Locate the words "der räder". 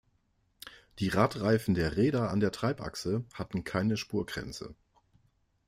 1.75-2.31